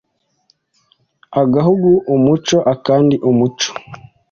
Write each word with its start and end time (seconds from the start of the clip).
Agahugu 1.41 1.91
umuco, 2.15 2.57
akandi 2.73 3.15
umuco 3.29 3.71